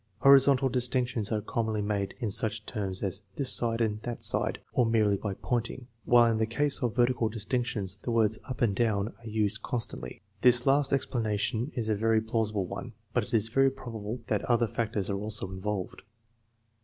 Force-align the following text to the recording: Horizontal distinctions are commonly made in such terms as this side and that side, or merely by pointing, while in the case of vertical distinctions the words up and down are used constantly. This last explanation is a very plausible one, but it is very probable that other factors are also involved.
Horizontal 0.21 0.67
distinctions 0.67 1.31
are 1.31 1.41
commonly 1.41 1.83
made 1.83 2.15
in 2.17 2.31
such 2.31 2.65
terms 2.65 3.03
as 3.03 3.21
this 3.35 3.53
side 3.53 3.81
and 3.81 4.01
that 4.01 4.23
side, 4.23 4.57
or 4.73 4.83
merely 4.83 5.15
by 5.15 5.35
pointing, 5.35 5.85
while 6.05 6.31
in 6.31 6.39
the 6.39 6.47
case 6.47 6.81
of 6.81 6.95
vertical 6.95 7.29
distinctions 7.29 7.97
the 7.97 8.09
words 8.09 8.39
up 8.45 8.61
and 8.63 8.75
down 8.75 9.09
are 9.19 9.27
used 9.27 9.61
constantly. 9.61 10.23
This 10.41 10.65
last 10.65 10.91
explanation 10.91 11.71
is 11.75 11.87
a 11.87 11.93
very 11.93 12.19
plausible 12.19 12.65
one, 12.65 12.93
but 13.13 13.25
it 13.25 13.33
is 13.35 13.49
very 13.49 13.69
probable 13.69 14.21
that 14.25 14.43
other 14.45 14.67
factors 14.67 15.07
are 15.07 15.17
also 15.21 15.51
involved. 15.51 16.01